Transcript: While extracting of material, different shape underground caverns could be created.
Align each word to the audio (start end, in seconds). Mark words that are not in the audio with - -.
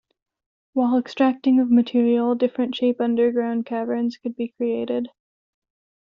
While 0.73 0.97
extracting 0.97 1.59
of 1.59 1.69
material, 1.69 2.33
different 2.33 2.73
shape 2.73 2.99
underground 2.99 3.67
caverns 3.67 4.17
could 4.17 4.35
be 4.35 4.47
created. 4.47 5.09